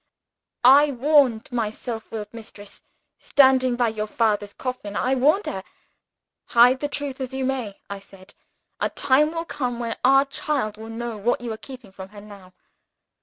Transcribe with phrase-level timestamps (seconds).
[0.65, 2.81] "I warned my self willed mistress.
[3.19, 5.63] Standing by your father's coffin, I warned her.
[6.45, 8.33] Hide the truth as you may (I said),
[8.79, 12.21] a time will come when our child will know what you are keeping from her
[12.21, 12.55] now.